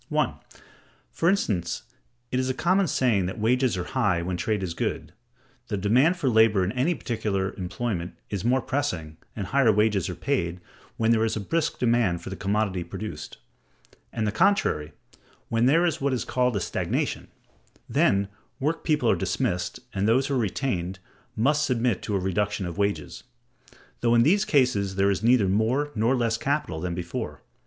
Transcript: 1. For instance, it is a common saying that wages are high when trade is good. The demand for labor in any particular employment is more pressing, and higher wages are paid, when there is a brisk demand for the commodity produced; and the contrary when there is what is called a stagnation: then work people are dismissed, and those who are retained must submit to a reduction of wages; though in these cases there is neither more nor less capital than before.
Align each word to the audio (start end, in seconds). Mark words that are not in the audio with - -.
1. 0.09 0.33
For 1.11 1.29
instance, 1.29 1.83
it 2.31 2.39
is 2.39 2.49
a 2.49 2.55
common 2.55 2.87
saying 2.87 3.27
that 3.27 3.37
wages 3.37 3.77
are 3.77 3.83
high 3.83 4.23
when 4.23 4.35
trade 4.35 4.63
is 4.63 4.73
good. 4.73 5.13
The 5.67 5.77
demand 5.77 6.17
for 6.17 6.27
labor 6.27 6.63
in 6.63 6.71
any 6.71 6.95
particular 6.95 7.53
employment 7.53 8.15
is 8.31 8.43
more 8.43 8.63
pressing, 8.63 9.17
and 9.35 9.45
higher 9.45 9.71
wages 9.71 10.09
are 10.09 10.15
paid, 10.15 10.59
when 10.97 11.11
there 11.11 11.23
is 11.23 11.35
a 11.35 11.39
brisk 11.39 11.77
demand 11.77 12.23
for 12.23 12.31
the 12.31 12.35
commodity 12.35 12.83
produced; 12.83 13.37
and 14.11 14.25
the 14.25 14.31
contrary 14.31 14.93
when 15.49 15.67
there 15.67 15.85
is 15.85 16.01
what 16.01 16.13
is 16.13 16.25
called 16.25 16.55
a 16.55 16.59
stagnation: 16.59 17.27
then 17.87 18.27
work 18.59 18.83
people 18.83 19.07
are 19.07 19.15
dismissed, 19.15 19.79
and 19.93 20.07
those 20.07 20.25
who 20.25 20.33
are 20.33 20.39
retained 20.39 20.97
must 21.35 21.63
submit 21.63 22.01
to 22.01 22.15
a 22.15 22.19
reduction 22.19 22.65
of 22.65 22.75
wages; 22.79 23.21
though 23.99 24.15
in 24.15 24.23
these 24.23 24.45
cases 24.45 24.95
there 24.95 25.11
is 25.11 25.21
neither 25.21 25.47
more 25.47 25.91
nor 25.93 26.15
less 26.15 26.37
capital 26.37 26.79
than 26.79 26.95
before. 26.95 27.43